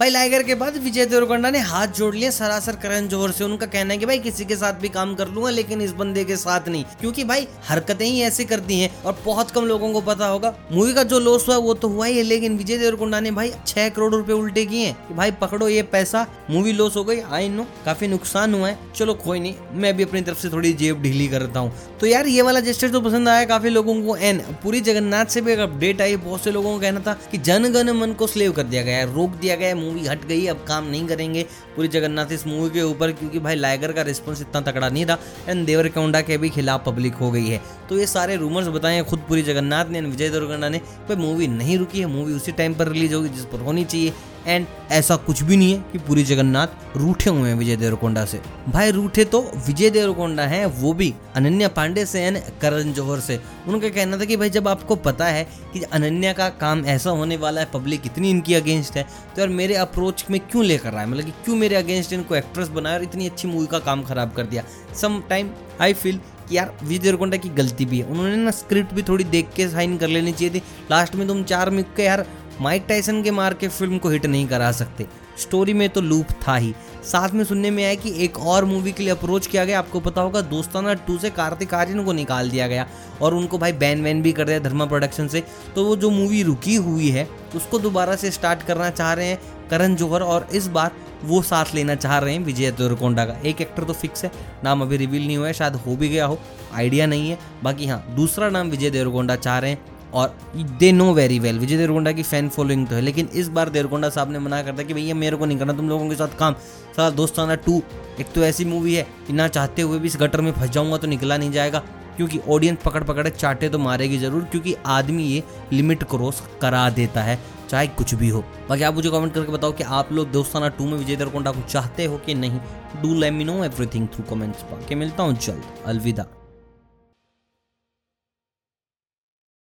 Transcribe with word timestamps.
भाई, 0.00 0.10
लाइगर 0.10 0.42
के 0.42 0.54
बाद 0.54 0.76
विजय 0.76 1.06
देवरकोंडा 1.06 1.50
ने 1.50 1.58
हाथ 1.58 1.86
जोड़ 1.86 2.14
लिया 2.14 2.30
सरासर 2.30 2.76
करण 2.76 3.08
जोहर 3.08 3.30
से। 3.30 3.44
उनका 3.44 3.66
कहना 3.66 3.92
है 3.92 3.98
कि 3.98 4.06
भाई, 4.06 4.18
किसी 4.18 4.44
के 4.44 4.56
साथ 4.56 4.72
भी 4.72 4.88
काम 4.88 5.14
कर 5.14 5.28
लूँगा, 5.28 5.50
लेकिन 5.50 5.80
इस 5.80 5.92
बंदे 5.92 6.24
के 6.24 6.36
साथ 6.36 6.68
नहीं। 6.68 6.84
क्योंकि 6.84 7.24
भाई, 7.24 7.46
हरकतें 7.68 8.06
ही 8.06 8.20
ऐसी 8.20 8.44
करती 8.44 8.80
हैं 8.80 9.02
और 9.02 9.22
बहुत 9.24 9.50
कम 9.50 9.64
लोगों 9.64 9.92
को 9.92 10.00
पता 10.00 10.26
होगा। 10.26 10.54
मूवी 10.72 10.94
का 10.94 11.02
जो 11.02 11.18
लॉस 11.18 11.48
हुआ, 11.48 11.56
वो 11.56 11.74
तो 11.74 11.88
हुआ 11.88 12.06
ही 12.06 12.16
है, 12.16 12.22
लेकिन 12.22 12.56
विजय 12.58 12.78
देवरकोंडा 12.78 13.20
ने 13.20 13.30
भाई 13.30 13.52
छह 13.66 13.88
करोड़ 13.88 14.14
रूपए 14.14 14.32
उल्टे 14.32 14.64
किए 14.66 14.92
कि 14.92 15.14
भाई, 15.14 15.30
पकड़ो 15.30 15.68
ये 15.68 15.82
पैसा, 15.82 16.26
मूवी 16.50 16.72
लॉस 16.72 16.96
हो 16.96 17.04
गई। 17.04 17.20
आई 17.20 17.48
नो 17.48 17.66
काफ़ी 17.84 18.08
नुकसान 18.08 18.54
हुआ 18.54 18.68
है। 18.68 18.78
चलो, 18.96 19.14
कोई 19.14 19.40
नहीं, 19.40 19.54
मैं 19.72 19.96
भी 19.96 20.02
अपनी 20.02 20.20
तरफ़ 20.20 20.38
से 20.38 20.48
थोड़ी 20.48 20.72
जेब 20.72 21.02
ढीली 21.02 21.28
करता 21.28 21.60
हूँ। 21.60 21.72
तो 22.00 22.06
यार, 22.06 22.26
ये 22.26 22.42
वाला 22.42 22.60
जेस्टर 22.60 22.88
तो 22.88 23.00
पसंद 23.00 23.28
आया 23.28 23.44
काफ़ी 23.44 23.70
लोगों 23.70 24.02
को। 24.02 24.16
एन 24.16 24.38
पूरी 24.62 24.80
जगन्नाथ 24.80 25.26
से 25.26 25.40
भी 25.40 25.52
एक 25.52 25.58
अपडेट 25.58 26.00
आई, 26.00 26.16
बहुत 26.16 26.44
से 26.44 26.50
लोगों 26.50 26.74
को 26.74 26.80
कहना 26.80 27.00
था 27.00 27.18
कि 27.30 27.38
जनगण 27.38 27.90
मन 27.90 28.12
को 28.12 28.26
स्लेव 28.26 28.52
कर 28.52 28.62
दिया 28.62 28.82
गया 28.82 28.98
है, 28.98 29.14
रोक 29.14 29.30
दिया 29.30 29.56
गया 29.56 29.68
है 29.68 29.88
मूवी 29.90 30.06
हट 30.06 30.24
गई, 30.24 30.46
अब 30.46 30.64
काम 30.68 30.84
नहीं 30.86 31.06
करेंगे 31.06 31.42
पूरी 31.76 31.88
जगन्नाथ 31.88 32.32
इस 32.32 32.46
मूवी 32.46 32.70
के 32.70 32.82
ऊपर, 32.82 33.12
क्योंकि 33.12 33.38
भाई 33.38 33.54
लाइगर 33.56 33.92
का 33.92 34.02
रिस्पॉन्स 34.02 34.40
इतना 34.40 34.60
तकड़ा 34.62 34.88
नहीं 34.88 35.04
था 35.06 35.18
एंड 35.48 35.64
देवर 35.66 35.88
कौंडा 35.90 36.20
के 36.20 36.38
भी 36.38 36.48
खिलाफ 36.50 36.84
पब्लिक 36.86 37.14
हो 37.14 37.30
गई 37.30 37.48
है। 37.48 37.60
तो 37.88 37.98
ये 37.98 38.06
सारे 38.06 38.36
रूमर्स 38.36 38.66
बताए 38.68 39.02
खुद 39.02 39.24
पूरी 39.28 39.42
जगन्नाथ 39.42 39.84
ने 39.84 39.98
एंड 39.98 40.08
विजय 40.08 40.28
देवरकोंडा 40.28 40.68
ने 40.68 40.78
भाई 41.08 41.16
मूवी 41.16 41.46
नहीं 41.48 41.78
रुकी 41.78 42.00
है, 42.00 42.06
मूवी 42.06 42.32
उसी 42.32 42.52
टाइम 42.52 42.74
पर 42.74 42.88
रिलीज़ 42.88 43.14
होगी 43.14 43.28
जिस 43.28 43.44
पर 43.44 43.60
होनी 43.60 43.84
चाहिए। 43.84 44.12
एंड 44.46 44.66
ऐसा 44.90 45.16
कुछ 45.16 45.42
भी 45.42 45.56
नहीं 45.56 45.72
है 45.72 45.84
कि 45.92 45.98
पूरी 45.98 46.22
जगन्नाथ 46.24 46.96
रूठे 46.96 47.30
हुए 47.30 47.48
हैं 47.48 47.56
विजय 47.56 47.76
देवरकोंडा 47.76 48.24
से। 48.24 48.40
भाई 48.68 48.90
रूठे 48.90 49.24
तो 49.24 49.40
विजय 49.66 49.90
देवरकोंडा 49.90 50.42
हैं, 50.42 50.64
वो 50.66 50.92
भी 50.92 51.12
अनन्या 51.34 51.68
पांडे 51.68 52.04
से 52.06 52.22
एंड 52.22 52.38
करण 52.62 52.92
जौहर 52.92 53.20
से। 53.20 53.40
उनका 53.68 53.88
कहना 53.88 54.18
था 54.18 54.24
कि 54.24 54.36
भाई 54.36 54.50
जब 54.50 54.68
आपको 54.68 54.96
पता 54.96 55.26
है 55.26 55.44
कि 55.72 55.82
अनन्या 55.82 56.32
का 56.32 56.48
काम 56.60 56.84
ऐसा 56.86 57.10
होने 57.10 57.36
वाला 57.36 57.60
है 57.60 57.68
पब्लिक 57.74 58.06
इतनी 58.06 58.30
इनकी 58.30 58.54
अगेंस्ट 58.54 58.96
है 58.96 59.02
तो 59.36 59.40
यार 59.40 59.48
मेरे 59.50 59.74
अप्रोच 59.76 60.24
में 60.30 60.40
क्यों 60.40 60.64
लेकर 60.64 60.92
रहा 60.92 61.00
है 61.00 61.08
मतलब 61.08 61.24
कि 61.24 61.32
क्यों 61.44 61.56
मेरे 61.56 61.76
अगेंस्ट 61.76 62.12
इनको 62.12 62.36
एक्ट्रेस 62.36 62.68
बनाया 62.70 62.96
और 62.96 63.02
इतनी 63.02 63.26
अच्छी 63.26 63.48
मूवी 63.48 63.66
का 63.66 63.78
काम 63.78 64.02
खराब 64.02 64.32
कर 64.32 64.42
दिया? 64.42 64.64
सम 65.00 65.22
टाइम 65.28 65.50
आई 65.80 65.92
फील 65.92 66.20
कि 66.48 66.56
यार 66.56 66.72
विजय 66.82 66.98
देवरकोंडा 66.98 67.36
की 67.36 67.48
गलती 67.48 67.84
भी 67.84 67.98
है। 67.98 68.04
उन्होंने 68.04 68.36
ना 68.36 68.50
स्क्रिप्ट 68.50 68.94
भी 68.94 69.02
थोड़ी 69.02 69.24
देख 69.24 69.48
के 69.56 69.68
साइन 69.68 69.96
कर 69.98 70.08
लेनी 70.08 70.32
चाहिए 70.32 70.54
थी। 70.54 70.62
लास्ट 70.90 71.14
में 71.14 71.26
तुम 71.28 71.42
चार 71.44 71.70
मिक 71.70 71.94
के 71.96 72.02
यार 72.02 72.26
माइक 72.60 72.84
टाइसन 72.88 73.22
के 73.22 73.30
मार 73.30 73.54
के 73.54 73.68
फ़िल्म 73.68 73.98
को 73.98 74.08
हिट 74.08 74.26
नहीं 74.26 74.46
करा 74.46 74.70
सकते। 74.72 75.06
स्टोरी 75.38 75.74
में 75.74 75.88
तो 75.88 76.00
लूप 76.00 76.32
था 76.46 76.56
ही। 76.56 76.74
साथ 77.04 77.28
में 77.28 77.42
सुनने 77.44 77.70
में 77.70 77.84
आया 77.84 77.94
कि 77.94 78.12
एक 78.24 78.38
और 78.38 78.64
मूवी 78.64 78.92
के 78.92 79.02
लिए 79.02 79.12
अप्रोच 79.12 79.46
किया 79.46 79.64
गया। 79.64 79.78
आपको 79.78 80.00
पता 80.00 80.20
होगा, 80.20 80.40
दोस्ताना 80.40 80.94
टू 80.96 81.16
से 81.18 81.30
कार्तिक 81.30 81.74
आर्यन 81.74 82.04
को 82.04 82.12
निकाल 82.12 82.50
दिया 82.50 82.66
गया 82.68 82.86
और 83.22 83.34
उनको 83.34 83.58
भाई 83.58 83.72
बैन 83.74 84.02
वैन 84.02 84.22
भी 84.22 84.32
कर 84.32 84.44
दिया 84.44 84.58
धर्मा 84.58 84.86
प्रोडक्शन 84.86 85.28
से। 85.28 85.42
तो 85.74 85.84
वो 85.84 85.96
जो 85.96 86.10
मूवी 86.10 86.42
रुकी 86.42 86.74
हुई 86.76 87.08
है, 87.08 87.28
उसको 87.56 87.78
दोबारा 87.78 88.16
से 88.16 88.30
स्टार्ट 88.30 88.62
करना 88.62 88.90
चाह 88.90 89.12
रहे 89.12 89.26
हैं 89.26 89.40
करण 89.70 89.94
जौहर 89.94 90.22
और 90.22 90.48
इस 90.52 90.66
बार 90.68 90.92
वो 91.24 91.40
साथ 91.42 91.74
लेना 91.74 91.94
चाह 91.94 92.18
रहे 92.18 92.34
हैं 92.34 92.44
विजय 92.44 92.70
देवरकोंडा 92.70 93.24
का। 93.24 93.38
एक 93.40 93.60
एक्टर 93.60 93.84
तो 93.84 93.92
फिक्स 93.92 94.24
है, 94.24 94.30
नाम 94.64 94.82
अभी 94.82 94.96
रिवील 94.96 95.26
नहीं 95.26 95.36
हुआ 95.36 95.46
है, 95.46 95.52
शायद 95.52 95.74
हो 95.76 95.96
भी 95.96 96.08
गया 96.08 96.26
हो 96.26 96.38
आइडिया 96.74 97.06
नहीं 97.06 97.30
है। 97.30 97.38
बाकी 97.62 97.86
हाँ 97.86 98.04
दूसरा 98.16 98.48
नाम 98.50 98.70
विजय 98.70 98.90
देवरकोंडा 98.90 99.36
चाह 99.36 99.58
रहे 99.58 99.70
हैं। 99.70 99.84
और 100.14 100.36
they 100.56 100.90
know 100.92 101.12
very 101.14 101.38
well 101.38 101.58
Vijay 101.58 101.76
Deverakonda 101.76 102.12
की 102.12 102.22
फ़ैन 102.22 102.48
फॉलोइंग 102.48 102.86
तो 102.88 102.94
है, 102.94 103.00
लेकिन 103.00 103.28
इस 103.34 103.48
बार 103.48 103.68
देवरकोंडा 103.68 104.08
साहब 104.10 104.30
ने 104.32 104.38
मना 104.38 104.62
करता 104.62 104.82
कि 104.82 104.94
भैया 104.94 105.14
मेरे 105.16 105.36
को 105.36 105.46
नहीं 105.46 105.58
करना, 105.58 105.72
तुम 105.72 105.88
लोगों 105.88 106.08
के 106.08 106.16
साथ 106.16 106.38
काम 106.38 106.54
सारा 106.96 107.10
दोस्ताना 107.12 107.54
टू 107.56 107.82
एक 108.20 108.32
तो 108.34 108.44
ऐसी 108.44 108.64
मूवी 108.64 108.94
है 108.94 109.06
कि 109.26 109.32
ना 109.32 109.48
चाहते 109.48 109.82
हुए 109.82 109.98
भी 109.98 110.06
इस 110.06 110.16
गटर 110.20 110.40
में 110.40 110.52
फंस 110.52 110.70
जाऊँगा 110.70 110.96
तो 110.96 111.06
निकला 111.06 111.36
नहीं 111.36 111.52
जाएगा, 111.52 111.78
क्योंकि 112.16 112.38
ऑडियंस 112.48 112.78
पकड़ 112.84 113.02
पकड़े 113.04 113.30
चाटे 113.30 113.68
तो 113.68 113.78
मारेगी 113.78 114.18
ज़रूर, 114.18 114.42
क्योंकि 114.44 114.74
आदमी 114.88 115.24
ये 115.24 115.42
लिमिट 115.72 116.04
क्रॉस 116.04 116.42
करा 116.62 116.88
देता 116.90 117.22
है, 117.22 117.38
चाहे 117.70 117.86
कुछ 117.88 118.14
भी 118.14 118.28
हो। 118.28 118.44
बाकी 118.68 118.82
आप 118.82 118.94
मुझे 118.94 119.10
कमेंट 119.10 119.32
करके 119.34 119.52
बताओ 119.52 119.72
कि 119.72 119.84
आप 119.84 120.12
लोग 120.12 120.30
दोस्ताना 120.32 120.68
टू 120.70 120.86
में 120.86 120.96
विजय 120.98 121.16
देवरकोंडा 121.16 121.50
को 121.52 121.62
चाहते 121.62 122.04
हो 122.04 122.18
कि 122.26 122.34
नहीं? 122.34 122.60
Do 123.02 123.14
let 123.14 123.32
me 123.32 123.44
know 123.44 123.62
everything 123.64 124.08
through 124.08 124.24
comments 124.30 124.62
बाकी 124.72 124.94
मिलता 124.94 125.22
हूँ 125.22 125.36
जल्द, 125.36 125.62
अलविदा। 125.86 126.26